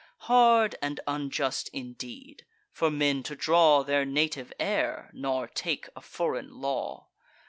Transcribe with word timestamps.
Hard 0.21 0.75
and 0.81 0.99
unjust 1.05 1.69
indeed, 1.73 2.43
for 2.71 2.89
men 2.89 3.21
to 3.21 3.35
draw 3.35 3.83
Their 3.83 4.03
native 4.03 4.51
air, 4.59 5.11
nor 5.13 5.47
take 5.47 5.89
a 5.95 6.01
foreign 6.01 6.59
law! 6.59 7.09